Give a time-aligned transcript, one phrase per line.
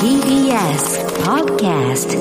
[0.00, 2.18] TBS Podcast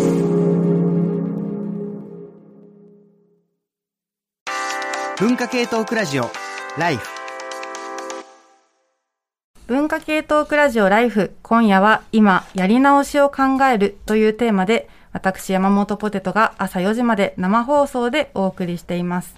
[5.19, 6.29] 文化系トークラジオ
[6.77, 7.07] ライフ。
[9.65, 19.33] 文化系トークラジオライフ今夜は今やり直しを考えるというテーマで私山本ポテトが朝4時まで生放送でお送りしています。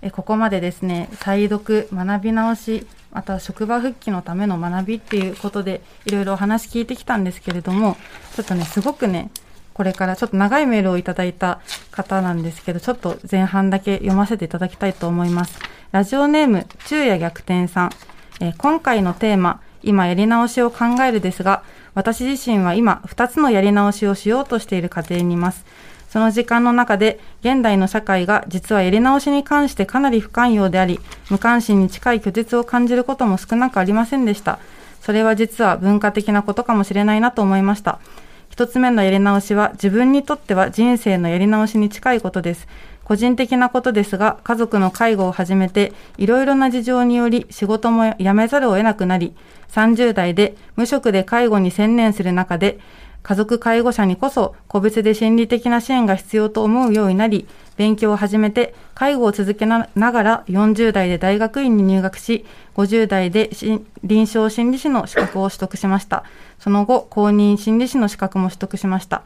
[0.00, 7.96] えここまでですね再読学び直しまた職場復帰のための学びっていうことでいろいろお話聞いてきたんですけれども
[8.34, 9.30] ちょっとねすごくね
[9.74, 15.58] これからちょっと長いメールをいただいた方なんですけどちょっと前半だけ読ませていただきたいと思います
[15.92, 17.90] ラジオネーム昼夜逆転さん
[18.42, 21.62] えー今回のテーマ、今やり直しを考えるですが、
[21.94, 25.64] 私自身は今2つのやり直しをしようとしている過程にいます。
[26.12, 34.58] その時間の中で、現代の社会が実はやり直しに関してかなり不寛容であり、無関心に近い拒絶を感じることも少なくありませんでした。
[35.00, 37.98] それは実は文化的なことかもしれないなと思いました。
[38.50, 42.68] 一つ目のやり直しは自分にとっては人生のやり直しに近いことです。
[43.04, 49.34] 個人的なことですが、家族の介護を始めて、いろいろな事情により仕事も辞めざるを得なくなり、
[49.70, 52.78] 30代で無職で介護に専念する中で、
[53.22, 63.50] 家族介護者にこそ個別で心理的な支援が必要と思うようになり、勉強を始めて介護を続けながら40代で大学院に入学し、50代で
[64.02, 66.24] 臨床心理士の資格を取得しました。
[66.58, 69.22] その後、公認心理士の資格も取得しました。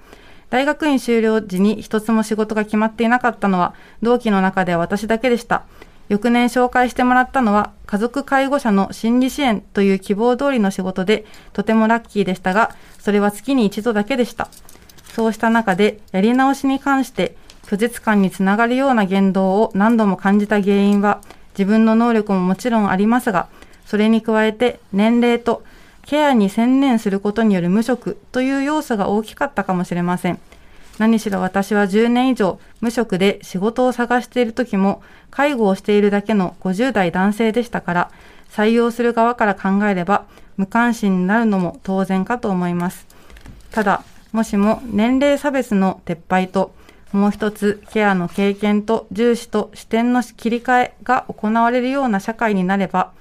[0.48, 5.64] 大学院修了時に一つも仕事が決まっていなかったのは同期の中では私だけでした。
[6.08, 14.48] 翌年紹介してもらったのは家族介護者の心理支援という希望通りの仕事でとてもラッキーでしたが、それは月に一度だけでした。
[15.12, 21.20] そうした中でやり直しに関して拒絶感につながるような言動を何度も感じた原因は
[21.58, 23.48] 自分の能力ももちろんありますが、
[23.86, 25.64] それに加えて年齢と
[26.04, 30.38] ケアに専念することによる無職という要素が大きかったかもしれません。
[30.98, 38.10] 何しろ私は10年以上無職で仕事を探している時も介護をしているだけの50代男性でしたから
[38.50, 40.26] 採用する側から考えれば
[40.56, 43.06] 無関心になるのも当然かと思います。
[43.70, 46.74] ただ、もしも年齢差別の撤廃と
[47.12, 53.12] もう一つケアの経験と重視と視点の切り替えが行われるような社会になれば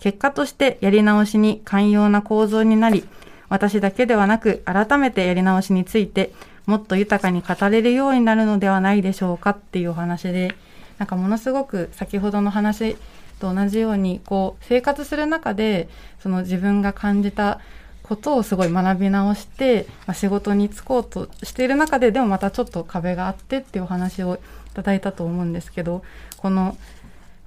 [0.00, 3.04] 結果としてやり直しに寛容な構造になり
[3.48, 6.32] 私だけではなく改めてやり直しについて
[6.66, 10.54] もっと豊かに語れるようになるのではないでしょうかっていうお話で
[10.98, 12.96] なんかものすごく先ほどの話
[13.40, 15.88] と同じようにこう生活する中で
[16.20, 17.60] その自分が感じた
[18.02, 24.38] ことをすごい学び直して、まあ、仕事に就こうとしている中ででもまたちょっと壁があってっていうお話をい
[24.74, 26.02] ただいたと思うんですけど
[26.36, 26.76] この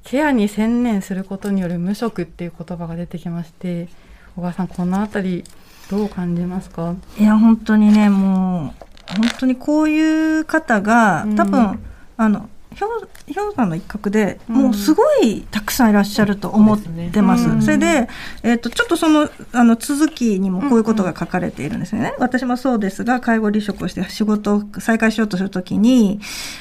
[0.03, 3.87] ケアに専念することによる無職っていう言葉が出てきまして
[4.35, 5.43] 小川さんこのあたり
[5.89, 6.95] どう感じますか？
[7.19, 8.84] いや、本当にね、もう、
[9.15, 11.85] 本当にこういう方が、多分、うん
[12.17, 12.49] あの、
[12.79, 14.55] 氷氷山の一角で、うん。
[14.55, 17.45] もうすごいたくさんいらっしゃると思ってます。
[17.45, 18.09] そうですねそれで、
[18.43, 22.13] えっ、と、ちょっとその、あの、続きにもこういうことが書かれているんですよね。
[22.19, 26.19] 私もそうですが、介護離職をして仕事を再開しようとするときに、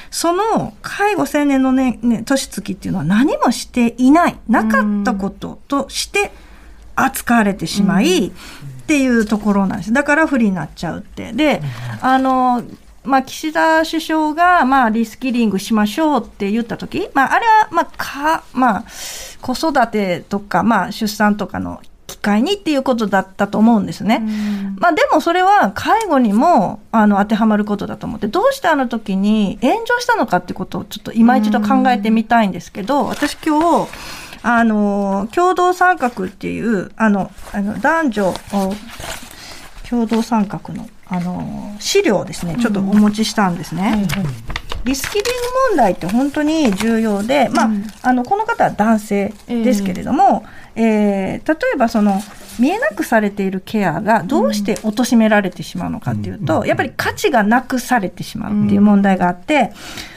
[0.09, 6.31] その介護青年のね、ね、年月っていうのは何もしていない、なかったこととして
[6.95, 8.31] 扱われてしまい、
[8.85, 9.91] っていうところなんです。
[9.93, 11.33] だから不利になっちゃうって。
[11.33, 11.63] で、
[12.01, 12.63] あの、
[13.03, 18.85] まあ、岸田首相が、まあ、リスキリングしましょうって言ったとき、まあ、あれは、まあ、か、まあ、
[19.41, 24.23] 子育てとか、まあ、出産とかの機会にっていうことだったと思うんですね。
[24.77, 33.91] まあ、でもそれは介護にもあの当てはまることだと思って、どうしてあの時に炎上したのかってことをちょっと今一度考えてみたいんですけど、私今日、
[34.47, 38.73] あの、共同参画っていう、あの、あの男女お
[39.89, 44.07] 共同参画の、あの、資料をですね、ちょっとお持ちしたんですね。
[44.83, 45.29] リスキリング
[45.71, 47.69] 問題って本当に重要で、まあ、
[48.03, 50.45] あの、この方は男性ですけれども、
[50.75, 52.21] えー例えばその、
[52.59, 59.73] 見えなくされているケアがどうして貶められてしまうのかっていうと、やっぱり価値がなくされてしまうっていう問題があって、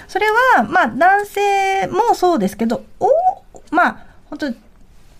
[0.07, 0.27] それ
[0.57, 3.09] は、まあ、男性もそうですけど、お
[3.71, 4.57] まあ、本当に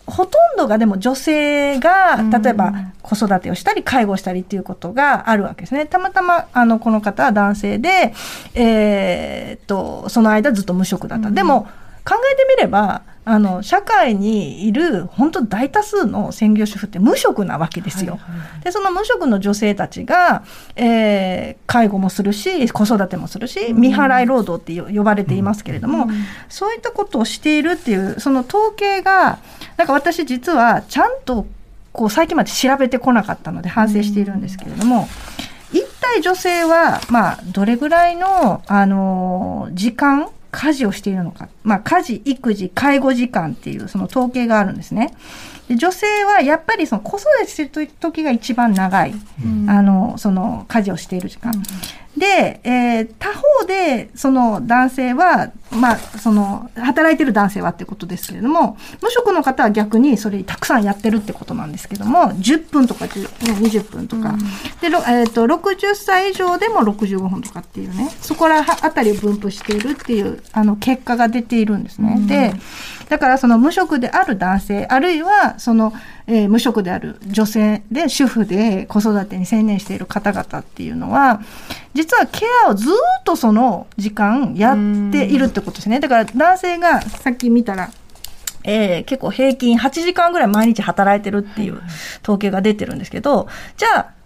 [0.07, 2.73] ほとんどがでも女性が例えば
[3.03, 5.85] 子育てをしたり介護をしたりっていうことがあるわけですね。
[5.85, 8.15] たまたまあのこの方は男性で、
[8.55, 11.31] えーっとその間ずっと無職だった。
[11.31, 11.69] でも
[12.09, 18.19] 考えてみればあの社会にいる本当大多数の専業主婦って無職なわけですよ。
[18.65, 20.45] でその無職の女性たちが、
[20.77, 26.09] えー介護もするし子育てもするし未払い労働ってよ呼ばれていますけれども、
[26.49, 29.39] そういったことをしているっていうその統計が
[29.77, 31.47] なんか私実はちゃんと
[31.93, 35.09] こう最近まで調べてこなかったので反省しているんですけれども、
[35.73, 41.49] 一体女性は、まあ、どれぐらいの、あの、時間、家事をしているのか。
[41.63, 45.15] まあ、家事、育児、介護時間っていう、その統計があるんですね。
[45.69, 49.15] で女性はやっぱりその子育てしてる時が一番長い、
[49.69, 51.53] あの、その家事をしている時間。
[52.17, 63.29] で、えー他方で、その男性は、まあ、その、働いてる男性はってことですけれども、無職の方は逆にそれたくさんやってるってことなんですけども、10分とか10
[63.59, 64.37] 20分とか、
[64.81, 72.17] で、ろえっ、と、60歳以上でも65分とかっていうね、そこらあたりを分布しているっていう、あの、結果が出ているんですね。
[72.27, 72.53] で、
[73.09, 75.93] だからその無職である男性、あるいはその、
[76.31, 81.41] えー無職である女性で主婦で子育てに専念している方々っていうのは、
[81.95, 82.95] 実はケアをずーっ
[83.25, 84.77] とその時間やっ
[85.11, 86.01] ているってことですね。
[86.01, 87.91] だから男性がさっき見たら、
[88.65, 91.81] えー結構平均8時間ぐらい毎日働いてるっていう
[92.23, 93.49] 統計が出てるんですけど、
[93.79, 94.18] じゃあ、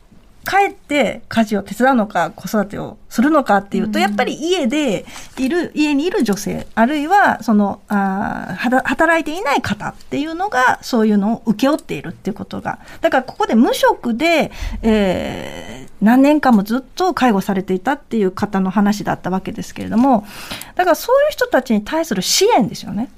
[0.44, 5.05] 帰って家事を手伝うのか子育てをするのかっていうと、やっぱり家で
[5.39, 12.79] いる、家にいる女性、あるいはその、あ働いていない方っていうのが、そういうのを請け負っているっていうことが。
[13.00, 14.50] だからここで無職で、
[14.83, 20.27] えー何年間もずっと介護されていたっていう方の話だったわけですけれども、
[20.75, 23.11] だからそういう人たちに対する支援ですよね。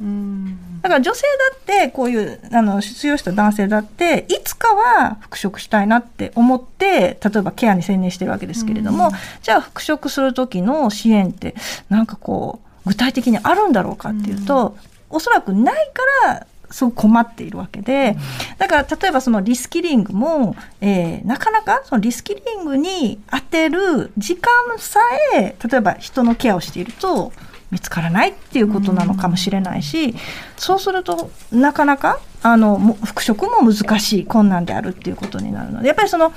[0.82, 9.10] だから女性だって、こういう、あの、失業した男性だって、いつかは復職したいなって思って、例えばケアに専念してるわけですけれども、
[9.42, 11.54] じゃあ復職する時の支援って、
[11.88, 14.76] なんかこう、具体的にあるんだろうかっていうと、
[15.08, 15.90] おそらくない
[16.24, 18.16] から、すごく困っているわけで、
[18.58, 25.00] だから例えばそのリスキリングも、えーなかなかそのリスキリングに当てる時間さ
[25.34, 27.32] え、例えば人のケアをしていると、
[27.70, 30.14] 見つからないっていうことなのかもしれないし、
[30.56, 36.32] そうするとなかなかあの復職も難しい困難であるっていうことになるのでやっぱりその、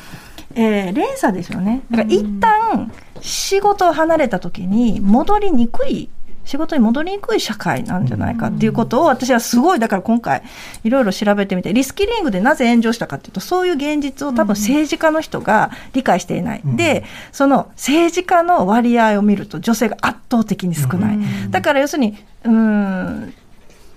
[0.56, 1.84] えー連鎖ですよね。
[1.92, 2.92] だから一旦
[3.22, 6.10] 仕事を離れた時に戻りにくい
[6.48, 10.44] 仕事に戻りにくい社会なんじゃないかっていうことを私はすごいだから今回
[10.84, 17.04] いろいろ調べてみてリスキリングでなぜ炎上したかっていうとそういう現実を多分政治家の人が理解していない、で
[17.34, 23.34] その政治家の割合を見ると女性が圧倒的に少ない、だから要するにうーん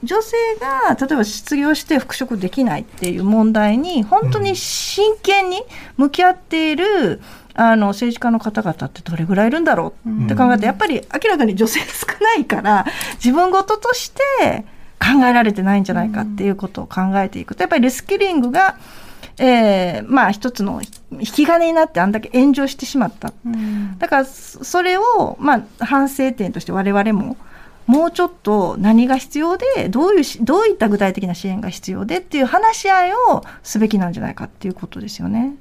[0.02, 5.62] 女性が例えば失業して復職できないっていう問題に本当に真剣に
[5.98, 7.20] 向き合っている、
[7.54, 12.86] あの政治家の方々ってどれぐらいいるんだろうって考えて、やっぱり明らかに女性少ないから
[13.16, 14.64] 自分事として
[15.00, 18.76] 考えられてないんじゃないかっていうことを考えていくとやっぱりリスキリングが
[19.38, 20.82] えーまあ一つの
[21.12, 23.32] 引き金になってあんだけ炎上してしまった。
[23.98, 27.36] だからそそれを、まあ、反省点として我々も
[27.86, 35.56] もうちょっと何が必要でどういうしどういった具体的な支援が必要でっていう話し合いをすべきなんじゃないかっていうことですよね。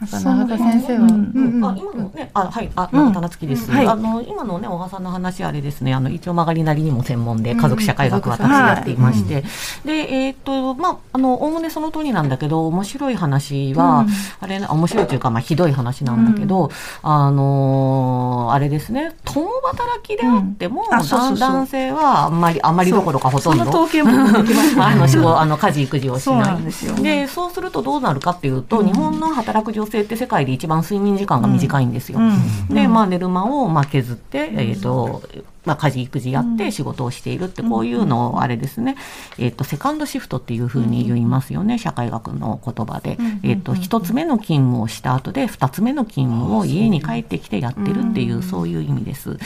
[0.00, 3.04] なんか園田先生は、あ今のね、あはい、あ、うん。
[3.06, 3.70] 中田夏樹です。
[3.70, 3.86] はい。
[3.86, 9.44] あの今のね、小川さんの話あれですね、あの一応曲がりなりにも専門でうん家族社会学家私やっていまして、
[9.84, 9.92] で、
[10.26, 14.08] えーっとまああのおおむねその通りなんだけど、面白い話は、うん。
[14.40, 16.70] あれね面白いというかまあひどい話なんだけど、
[17.02, 23.64] あのーあれですね、共働きであっても、男性はあんまりあんまりどころかほとんど。
[23.64, 24.10] その統計も
[24.82, 26.40] あの仕事あの家事育児をしない。
[26.40, 26.94] なんですよ。
[26.96, 28.86] でそうするとどうなるかっていうと、うん。
[28.86, 32.18] 日本の働く女性って世界で一番睡眠時間が短いんですよ。
[32.20, 32.74] うん。
[32.74, 35.22] で、まあ、寝る間をまあ削って、えっ、と、
[35.64, 38.96] まあ、家事育児やって仕事をしているって、こういうのをあれですね、
[39.38, 43.18] えっ、と、セカンドシフトっていうふうに言いますよね、社会学の言葉で。
[43.42, 49.38] えっ、と、一つ目の勤務をした後で、二つ目の勤務を家に帰ってきてやってるっていう、そういう意味です。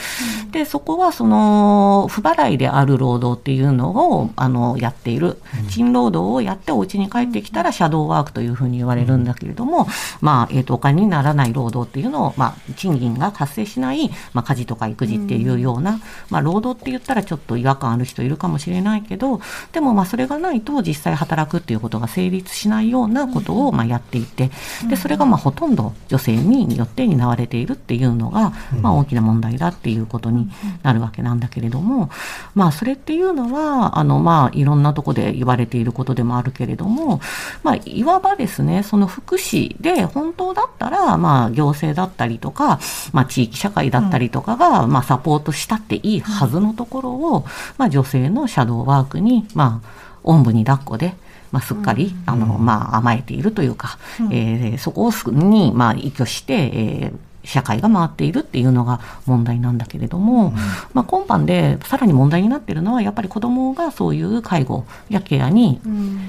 [0.51, 5.37] で、そこはその、不払いである労働っていうのを、あの、やっている。
[5.69, 9.87] 賃労働をやってお家に帰ってきたら、シャドーワークというふうに言われるんだけれども、
[10.21, 24.51] まあ、えっ、と、お金にならない労働っていうのを、まあ、賃金が発生しない、まあ、家事とか育児っていうような、まあ、労働って言ったらちょっと違和感ある人いるかもしれないけど、でも、まあ、それがないと実際働くっていうことが成立しないようなことを、まあ、やっていて、
[24.89, 30.49] で、それが、まあ、ほとんど女性によって担われているっていうのが、まあ、大きな問題だっていうことに
[30.83, 32.09] なるわけなんだけれども、
[32.55, 37.21] まあ、それっていうのは、あの、まあ、いろんなとこで言われていることでもあるけれども、
[37.63, 42.79] まあ、いわばですね、その福祉で本当だったら、まあ、行政だったりとか、
[43.13, 47.45] まあ、地域社会だったりとかが、まあ、サポートしたっていいはずのところを、
[47.77, 51.15] まあ、女性のシャドーワークに、まあ、おんぶに抱っこで、
[51.51, 53.97] まあ、すっかり、あの、まあ、甘えているというか、
[54.31, 60.51] えーそこをすぐに、まあ、依拠して、えー社会が回っているっていうのが問題なんだけれども、
[60.93, 65.79] まあ、今般でさらに問題になっているのはやっぱり子どもがそういう介護やケアに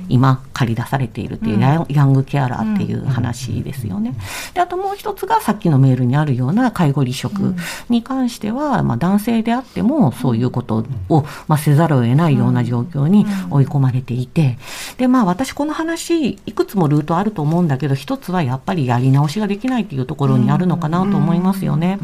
[0.08, 4.14] 今借り出されているっていうヤングケアラーっていう話ですよね。
[4.54, 7.54] であともう一つがさっきのメールにあるような介護離職
[7.88, 14.58] に関しては、まあ、男性であってもそういうことを、まあ、せざるを得ないような状況に追い込まれていて
[14.96, 21.98] でまあ私この話いくつもルートあると思うんだけど一つはやっぱりやり直しができないっていうところにあるのかなと思いますよね。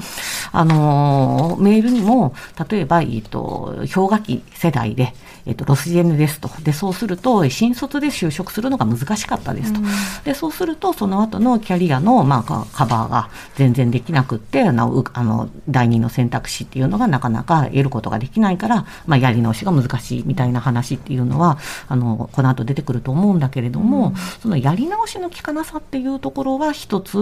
[0.53, 2.35] あのメールにも
[2.71, 5.15] 例えば、えっと、氷河期世代で、
[5.47, 6.51] えっと、ロスジェネですと。
[6.63, 9.81] でそうすると新卒で就職するのが難しかったですと、
[10.25, 21.59] でそうするとその後のキャリアの、まあ、カカバーが全然できなくってあのあの第二の選択肢っていうのがなかなか得ることができないから、まあ、やり直しが難しいみたいな話っていうのは
[21.89, 27.19] あのこの後出てくると思うんだけれども、うん、そのやり直しの効かなさっていうところは一つ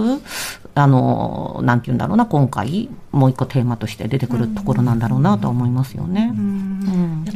[0.75, 6.27] あのなんて言うんだろうな今回もう一個テーマとして出てくるところなんだろうなと思いますよね。
[6.27, 6.35] やっ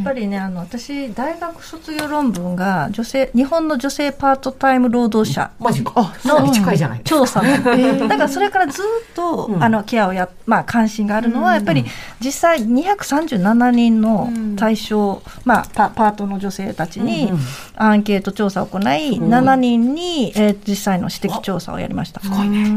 [0.07, 7.01] ぱりねあの私大学卒業論文が女性日本の女性パートタイム労働者の近いじゃない。
[7.03, 11.85] 調査、だからそれからずっと、うん、あのケアをやまあ関心があるのは、やっぱり
[12.21, 17.31] 実際237人の対象、まあパパートの女性たちに
[17.75, 22.21] アンケート調査を行い、7人に、えー、実際の指摘調査をやりました。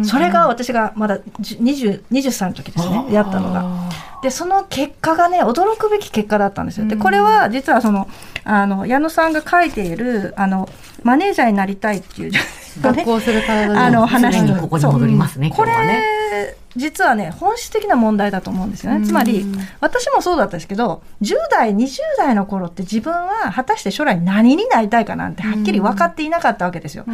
[0.03, 4.09] それが私がまだ 20, 20歳の時ですねやったのが。
[4.21, 6.87] でその結果がね驚くべき結果だったんですよ。
[6.87, 8.07] でこれは実はその
[8.43, 10.69] あの矢野さんが書いているあの
[11.03, 12.39] マネージャーになりたいっていう、ね、
[12.81, 15.51] 学校する体あの話にここに戻りますね。
[15.55, 15.71] これ
[16.75, 19.05] 実はね本質的な問題だと思うんですよね。
[19.05, 19.45] つまり
[19.81, 27.05] 私もそうだったんですけど10代20代の頃って自分は果たして将来何になりたいかなんてはっきり分かっていなかったわけですよ。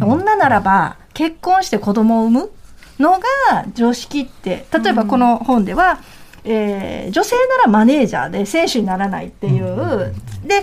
[0.00, 2.50] 女ならば結婚して子供を産む
[2.98, 5.98] のが常識って例えばこの本では、
[6.44, 10.14] えー、女性ならマネージャーで選手にならないっていう、
[10.46, 10.62] で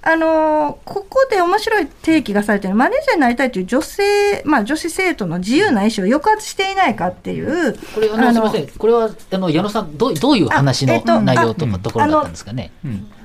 [0.00, 7.76] あのここで面白い提起がされているマネージャーになりたいという女性、まあ、女子生徒の自由な意思を抑圧していないかっていう。
[7.94, 8.68] これ、あの、すみません。
[8.68, 12.70] これは、あの、矢野さん、どうどういう話の内容とか、ところだったんですかね？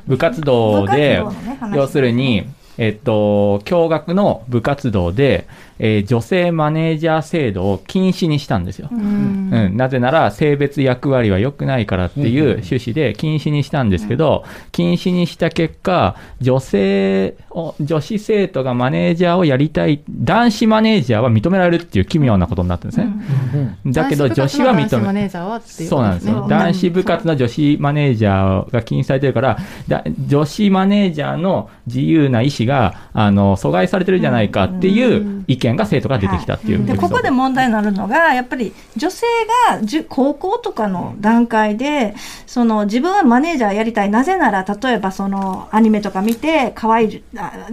[0.07, 1.23] 部活動で、
[1.73, 5.47] 要するに、えっと、共学の部活動で、
[5.85, 8.87] えー、女性マネージャー制度を禁止にしたんですよ。
[8.89, 23.13] うん、うん、なぜなら、性別役割は良くないからっていう趣旨で禁止にしたんですけど、禁止にした結果、女性を、女子生徒がマネージャーをやりたい、男子マネージャーは認められるっていう奇妙なことになってるんですね。
[23.85, 25.29] うん、だけど、女子は認め、
[25.89, 26.47] そうなんですよ。
[26.47, 29.57] 男子部活の女子マネージャーが禁止されてるから、
[30.27, 39.25] 女子マネージャーの自由な意思が、あの、阻害されてるじゃないかっていう意見が生徒が出てきたっていう、はい、でここで問題になるのがやっぱり女性
[39.69, 42.15] が高校とかの段階で
[42.45, 44.09] その自分はマネージャーやりたい。
[44.09, 47.23] なぜなら例えばそのアニメとか見て可愛い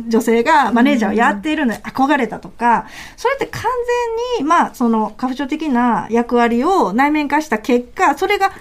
[0.08, 3.62] 女性がマネージャーをやっているのに憧れたとかそれって完
[4.38, 8.52] 全にまあその過不調的な役割を内面化した結果それが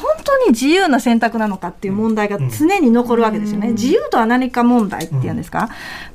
[0.00, 3.72] 本当に自由な選択なのかっていう問題が常に残るわけですよね。
[3.72, 5.68] 自由とは何か問題っていうんですか？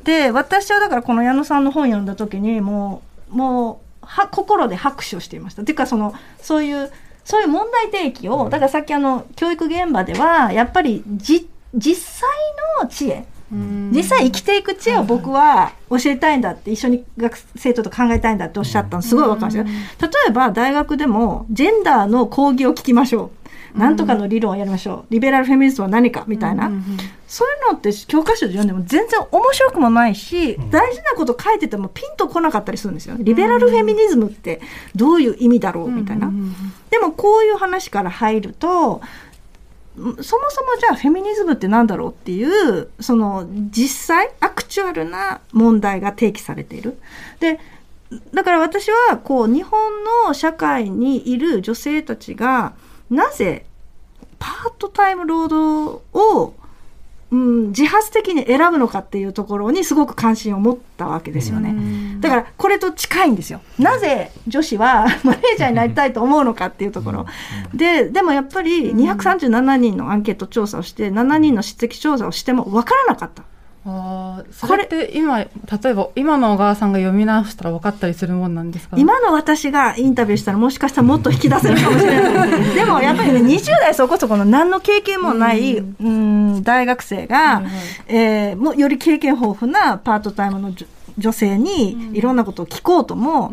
[0.04, 3.02] で、私はだからこの矢野さんの本読んだ時にも
[3.32, 5.62] う、もう、は、心で拍手をしていました。
[5.62, 6.92] っていうかその、そういう、
[7.24, 12.30] そういう問題提起を、だからさっきあの、教育現場では、やっぱりじ、実際
[12.82, 19.64] の知恵、実際生きていく知恵を僕は教えたいんだって一緒に学生徒と考えたいんだっておっしゃったのすごいわかるんですよ。
[20.02, 23.45] 例えば大学でもジェンダーの講義を聞きましょう。
[23.76, 25.14] なんとかの理論をやりましょう。
[25.14, 26.72] リベラルフェミニストは何かみたいな、
[27.28, 34.62] そういうのって教科書で読んでも全然面白くもないし、大事なこと書いててもピンとこなかったりするんですよリベラルフェミニズムって
[34.96, 36.32] どういう意味だろうみたいな。
[36.90, 39.02] でもこういう話から入ると
[39.96, 40.38] そもそも
[40.80, 46.98] じゃあフェミニズムって何だろうっていうその実際アクチュアルな問題が提起されている。
[47.40, 47.60] で
[48.34, 49.80] だから私はこう日本
[50.26, 52.74] の社会にいる女性たちが
[53.10, 53.66] なぜ
[54.40, 56.54] パートタイム労働を、
[57.32, 62.20] うん、自発的に選ぶのかっていうところにすごく関心を持ったわけですよね。
[62.20, 63.62] だからこれと近いんですよ。
[63.80, 67.26] なぜ女子はマネージャーになりたいと思うのかっていうところ。
[67.74, 73.44] で、でもやっぱり237人のアンケート調査をして、7人の質摘調査をしても分からなかった。
[73.88, 75.48] あそれって今例
[75.86, 78.98] えば今の小川さんが読み直したら分かったりするもんなんですか？
[78.98, 82.64] 今の私がインタビューしたらもしかしたらもっと引き出せるかもしれない。
[82.74, 87.72] でもやっぱりね20代そこそこの何の経験もない、うん、大学生が、はいはい、
[88.08, 90.72] えー、もより経験豊富なパートタイムの
[91.18, 93.52] 女性にいろんなことを聞こうとも、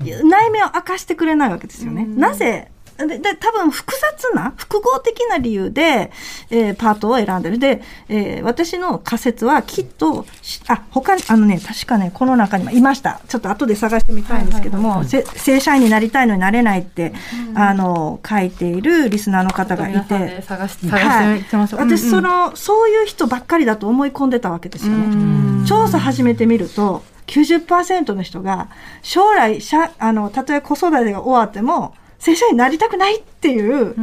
[0.00, 2.04] 内面を明かしてくれないわけですよね。
[2.04, 6.10] なぜで、で、多分複雑な、複合的な理由で、
[6.50, 7.58] えー、パートを選んでる。
[7.58, 10.26] で、えー、私の仮説はきっと、
[10.68, 13.20] あ、他に、あのね、確かね、この中にもいました。
[13.28, 17.12] ちょっと後で探してみたいんですけども、正社員になりたいのになれないって、
[17.50, 20.42] うん、あの、書いているリスナーの方がいて。
[20.42, 21.80] 探して、探してみましょう。
[21.80, 25.66] はい、私、その、そういう人ばっかりだと思い込んでたわけですよね。
[25.66, 28.68] 調査始めてみると、90%の人が
[29.02, 31.94] 将来しゃあのたとえ子育てが終わっても
[32.26, 33.94] 正社員になりたくないっていう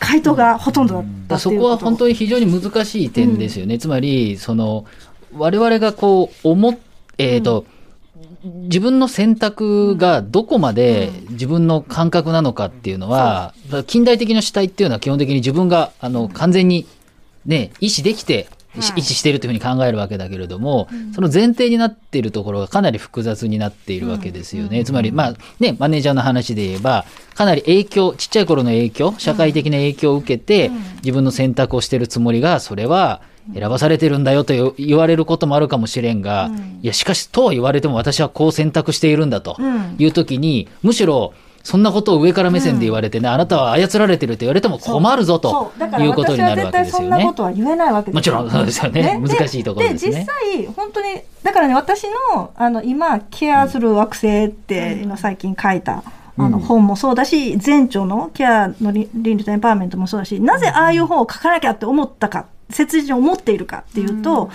[0.00, 3.74] 回答がほとんどだったそこは本当に非常に難しい点ですよね。
[3.74, 4.84] うん、つまり、その、
[5.32, 6.78] 我々がこう、思っ、
[7.18, 7.66] えっ、ー、と、
[8.44, 13.54] うん、自分の選択がどこまで自分の感覚なのかっていうのは、
[13.86, 16.86] 近代的な主体っていうのは基本的に自分が、あの、完全に
[17.46, 24.84] ね、意思できて位置しているというふうに考えるわけだけれども、その前提になっているところがかなり複雑になっているわけですよね。
[24.84, 30.70] つまり、まあね、マネージャーの話で言えば、かなり影響、ちっちゃい頃の影響、社会的な影響を受けて、
[31.02, 33.22] 自分の選択をしているつもりが、それは、
[33.54, 36.50] 選ばされてるんだよと言われることもあるかもしれんが、
[36.82, 39.56] いや、しかし、とは言われても私はこう選択しているんだと
[39.98, 47.02] いうときに、むしろ、そんなことを上から目線で言われてね、うん、あなたは操られてるって言われても困るぞということになるわけですよね。
[47.02, 49.18] そんなことは言えないわけもちろんそうですよね。
[49.18, 50.12] ね難しいところですね。
[50.12, 56.02] で、実際、本当に、だからね、私の、あの、今、ケアする惑星っていうの最近書いた。
[56.38, 64.48] あの本もそうだし、前著のケアの倫理とエンパワーメントもそうだし、なぜああいう本を書かなきゃって思ったか、切実に思っているかっていうと、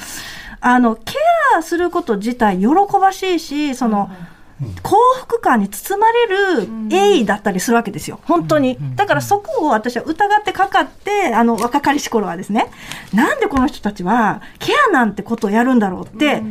[0.62, 1.13] あの、ケ
[1.55, 2.67] アすること自体喜
[3.00, 4.34] ばしいし、その、うん
[4.83, 8.77] 幸福感に包まれる栄意だったりするわけですよ、本当に。
[8.95, 12.71] だからそこを私は疑ってかかって、あの、若かりし頃はですね、
[13.13, 16.41] なんでこの人たちはケアなんてことをやるんだろうって、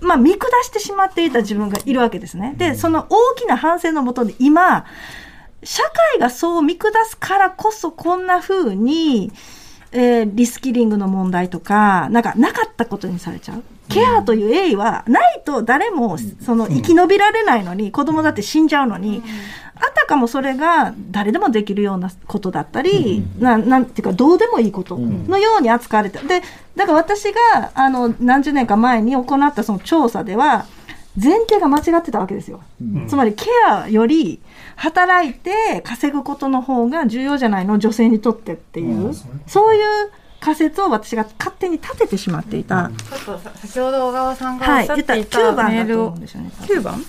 [0.00, 2.54] まあ、見下してしまっていた自分がいるわけですね。
[2.56, 4.84] で、その大きな反省のもとで今、
[5.62, 9.32] 社会がそう見下すからこそこんな風に、
[9.92, 13.62] えー、リスキリングの問題とか、なんかなかったことにされちゃう？
[13.88, 19.22] ケアという栄意はないと誰もその生き延びられないのに、子供だって死んじゃうのに、
[19.74, 26.42] あたかもそれが誰でもできるようなことだったり、ななんていうか、どうでもいいことのように扱われて、で、
[26.76, 30.66] だから私が、あの、何十年か前に行ったその調査では、
[31.20, 32.60] 前提が間違ってたわけですよ。
[33.06, 34.40] つまりケアより
[34.76, 39.12] 働いて稼ぐことの方が重要じゃないの女性にとってっていう、
[39.46, 39.82] そういう
[40.40, 42.90] 仮説を私が勝手に立ててしまっていた。
[43.10, 45.04] ちょっと先ほど小川さんがおっしゃってい。
[45.04, 45.18] た
[45.68, 47.02] メールを、9番。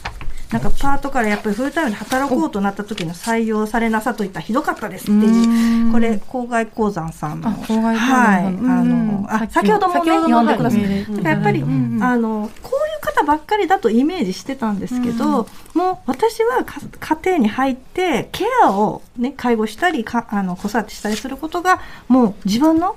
[0.52, 8.52] なんかパートからやっぱりフルタイムで働こうとなった時の採用されなさといったひどかったですっていう、これ、郊外鉱山さんの、はい、あ
[8.84, 10.82] の、あ、先ほどもね、読んでください。
[10.84, 11.66] だからやっぱり、あ
[12.18, 12.52] の、
[13.04, 16.66] 方ばっかりだとイメージしてたんですけど、もう私は
[17.00, 22.96] 家庭に入って、ケアをね、介護したり、かあの子育てしたりすることが、もう自分の、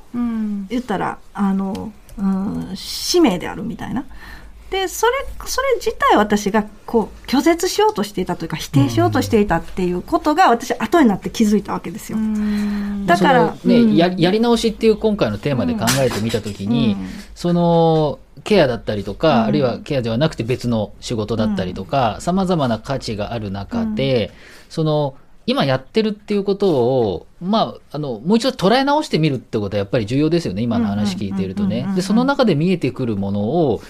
[0.69, 4.05] 言ったら、あの、うん、使命であるみたいな。
[4.71, 5.13] でそれ
[5.47, 12.19] それ自体私がこう拒絶しようとしていたというか否定しようとしていたっていうことが私後になって気づいたわけですよ。
[13.07, 24.31] だからね、うん、ややり直しっていう今回のテーマで考えてみたときに、うん、そのケアだったりとか、うん、あるいはケアではなくて別の仕事だったりとかさまざまな価値がある中で、
[24.69, 30.63] その今やってるっていうことを、まあ、あの、もう一度捉え直してみるってことはやっぱり重要ですよね。
[30.63, 31.89] 今の話聞いているとね。
[31.95, 33.81] で、その中で見えてくるものを、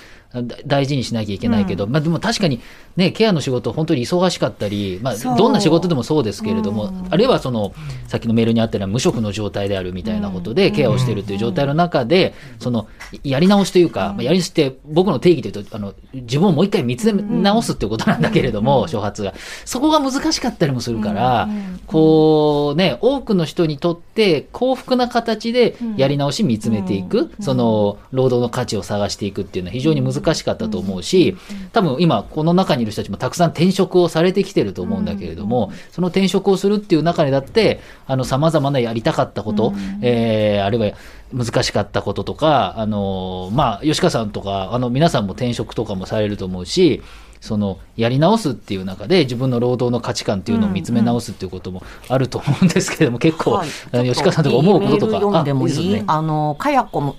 [0.43, 2.61] 大事にしなきゃいけないけど、うん、まあでも確かに
[2.97, 7.75] ね、ケアの仕事本当に忙しかったり、まあどんな仕事でもそうですけれども、うん、あるいはその、
[8.09, 12.89] さっきのメールにあったような無職の状態であるみたいなことでケアをしているという状態の中で、その、
[13.23, 19.35] やり直しというか、まあ、やり直しって僕の定義で言うと、あの、自分をもう一回見つめ直すっていうことなんだけれども、初発が。
[19.65, 21.49] そこが難しかったりもするから、
[21.87, 31.37] こうね、多くの人にとって幸福な形でやり直し見つめていく、その、労働の価値を探していくっていうのは非常に難難しかったと思うし、
[31.73, 40.97] 多分今この中にいる人たちもたくさん転職をされてきてると思うんだけれども、その転職をするっていう中にだって、あの、様々なやりたかったこと、えー、あるいは
[41.33, 47.03] 難しかったこととか、あの、まあ、吉川さんとか、あの、皆さんも転職とかもされると思うし、
[47.41, 53.69] そのやり直すっていう中で自分の労働の価値観っていうのを見つめ直すっていうこともあると思うんですけれども、結構、はい、
[54.09, 55.13] 吉川さんとか思うこととか。
[55.19, 57.17] 読んでもいい、ね、あの、かやこも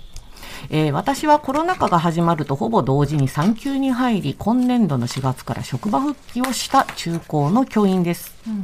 [0.69, 8.35] えー、私はコロナ禍が始まるとほぼ同時に産休に入り、今年度の4月から職場復帰をした中高の教員です。
[8.47, 8.63] うんうん、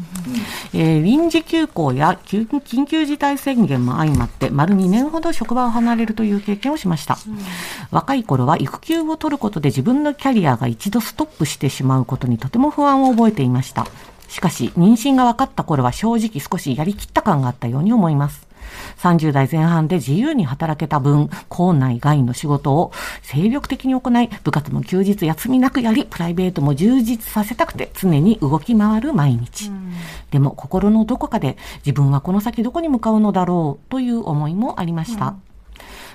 [0.73, 7.17] えー、臨時休校や緊急事態宣言も相まって、丸2年ほど職場を離れるという経験をしました。
[7.27, 7.37] うん、
[7.91, 13.87] 若い頃は育休を取ることで自分のキャリアが一度ストップしてしまうことにとても不安を覚えていました。
[14.27, 18.52] しかし、妊娠が分かった頃は正直少しやりきった感があったように思います。
[18.97, 29.71] 30代前半で自由に働けた分、校内外の仕事を精力的に行い、部活も休日休みなくやり、プライベートも充実させたくて常に動き回る毎日。
[30.31, 35.27] でも心のどこかで自分はこの先どこに向かうのだろうという思いもありました。
[35.27, 35.52] うん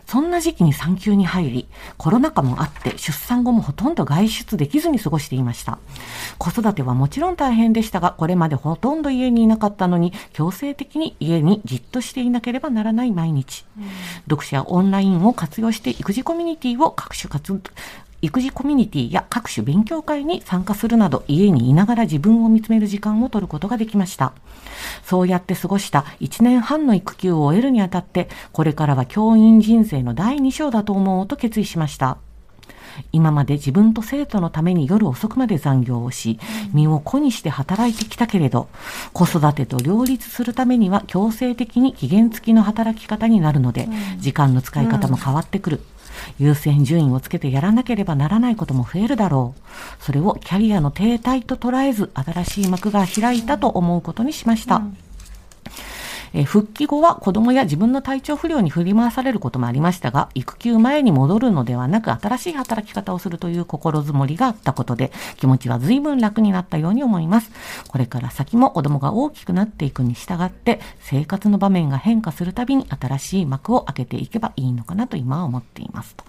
[0.09, 1.68] そんな時期に産休に入り、
[1.99, 5.79] コロナ禍もあって出産後もほとんど外出できずに過ごしていました。
[6.38, 13.66] 子育てはもちろん大変でしたが、これまでほとんど家にいなかったのに、強制的に家にじっとしていなければならない毎日。
[13.77, 13.85] うん、
[14.31, 17.61] 読者オンラインを活用して育児コミュニティを各種活
[18.21, 24.33] 育児コミュニティや各種勉強会に参加するなど家にいながら自分を見つめる時間を取ることができました。
[25.05, 32.19] そうやって過ごした1年半の育休を終えるにあたって、これからは教員人生の第2章だと思うと決意しました。
[33.13, 36.41] 今まで自分と生徒のために夜遅くまで残業をし、
[36.73, 38.69] 身を粉にして働いてきたけれど、
[39.13, 45.81] 子育てと両立するためには強制的に期限付きの働き方になるので、時間の使い方も変わってくる。
[46.38, 50.05] 優先順位をつけてやらなければならないことも増えるだろう。
[50.05, 54.77] それをキャリアの停滞と捉えず、新しい幕が開いたと思うことにしました。
[54.77, 55.08] うん
[56.33, 67.51] え復帰後は子供や自分の体調不良に振り回されることもありましたが、育休前に戻るのではなく、新しい働き方をするという心づもりがあったことで、気持ちは随分楽になったように思います。
[67.88, 76.25] これから先も子供が大きくなっていくに従って、生活の場面が変化するたびに新しい幕を開けていけばいいのかなと今は思っていますと。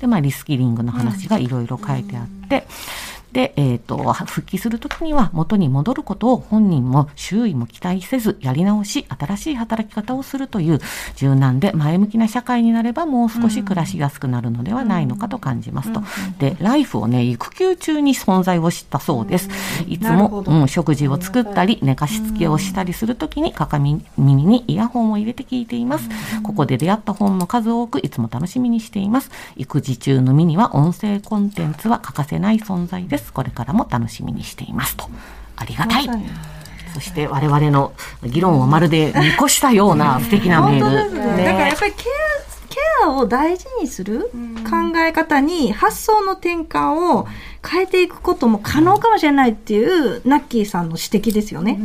[0.00, 10.78] で、まあ、リスキリングの話がいろいろ書いてあって、うんで、えっ、ー、と、復帰するときには元に戻ることを本人も周囲も期待せず、やり直し、新しい働き方をするという
[11.16, 16.00] 柔軟で前向きな社会になればもう少し暮らしやすくなるのではないのかと感じますと。
[16.38, 19.50] で、ライフをね、育休中に存在を知ったそうです。
[19.88, 26.08] いつも、うん、食事を作ったり、寝かしつけをしたりするときに、かか耳にイヤホンを入れて聞いています。
[26.44, 29.32] ここで出会った本も数多く、いつも楽しみにしています。
[29.56, 33.23] 育児中の身には音声コンテンツは欠かせない存在です。。
[33.32, 35.08] これからも楽しみにしていますと。
[35.56, 36.08] ありがたい。
[36.94, 41.12] そして我々の議論をまるで見越したような素敵なメール。
[41.12, 44.30] ね、だからやっぱりケア、ケアを大事にする
[44.70, 47.26] 考え方に発想の転換を
[47.68, 51.80] 変えていくことも可能かもしれないっていうナッキーさんの指摘ですよね。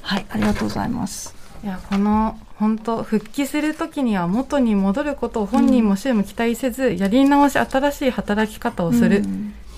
[0.00, 1.34] はい、ありがとうございます。
[1.62, 9.24] いや、この本当復帰する時には元に戻ることを本人も周も期待せず、うん、やり直し新しい働き方をする、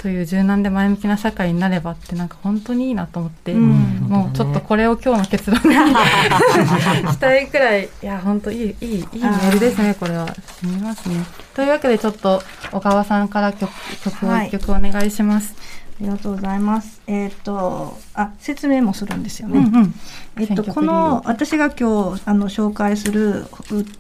[0.04, 3.70] という柔軟で前向きな社会になればってなんか本当にいいなと思って、うん、
[4.06, 5.72] もうちょっとこれを今日の結論に
[7.10, 10.26] したいくらいいや本当いいいいいいメールですねこれは。
[10.26, 11.24] しみますね。
[11.54, 15.56] というわけでちょっと小川さんから曲曲を一曲お願いします、はい
[15.94, 17.00] ありがとうございます。
[17.06, 19.60] えっ、ー、と、あ、説明もするんですよね。
[19.60, 19.94] うんうん、
[20.40, 23.46] えっ、と、この、私が今日、あの、紹介する、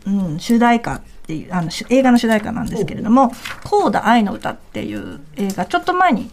[0.04, 3.32] うん、主題歌っていう、あの、映画の主題歌なんですけれども、
[3.64, 6.30] コーダ愛の歌っていう映画、ちょっと前に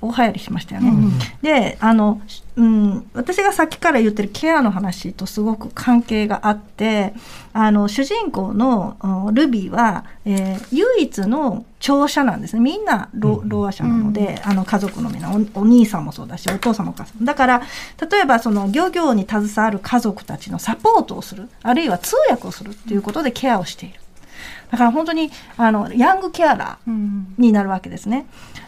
[0.00, 0.88] 大流行りしましたよね。
[0.88, 2.20] うん、で、あの、
[2.56, 7.14] うん、私がさっきから言ってるケアの話とすごく関係があって、
[7.52, 12.60] あの、主人公のルビーは、えー、唯一の聴者なんですね。
[12.60, 17.24] みんなろ、ろう者なので、うん、あの、家族のみんなお、お兄さんもそうだし、お父さんもお母さん。
[17.24, 17.62] だから、
[18.10, 24.01] 例えばその漁業に携わる家族たちのサポートをする、あるいは通訳をするっていうことでケアをしている。
[24.72, 28.24] だから本当にあのヤングケアラーになるわけですね。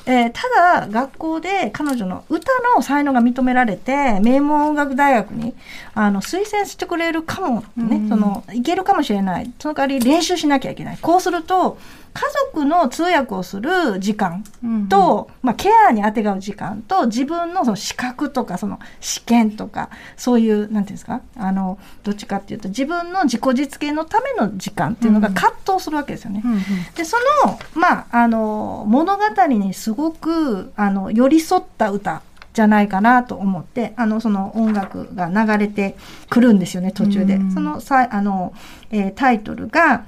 [0.07, 0.43] うん、えー、た
[0.81, 5.55] だ学校で彼女の歌の才能が認められて名門音楽大学に
[5.95, 9.53] あの推薦してくれるかもね、うん、そのいけるかもしれない。
[9.59, 10.99] その代わり練習しなきゃいけない。
[11.01, 11.79] こうすると
[12.15, 14.45] 家族の通訳をする時間
[14.89, 26.41] と、うんまあ、ケアにあてがう時間と、自分のその資格とか、その試験とか、そういう、なんていうんですか、あの、どっちかっていうと、自分の自己実現のための時間っていうのが葛藤するわけですよね。
[26.45, 26.61] うんうん、
[26.95, 32.23] で、その、まあ、あの、物語にすごく、あの、寄り添った歌。
[32.55, 35.97] じゃないかなと思って、あの、その音楽が流れて
[36.31, 37.39] くるんですよね、途中で。
[37.53, 38.55] そのさ、あの、
[38.93, 40.05] えー、タイトルが、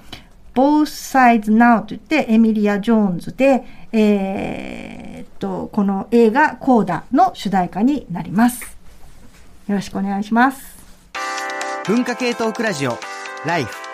[0.55, 8.77] Both Sides Now と言って、エミリア・ジョーンズで、えー、っと、この映画コーダの主題歌になります。
[9.67, 10.77] よろしくお願いします。
[11.87, 12.97] 文化系トークラジオ、
[13.45, 13.86] ライフ。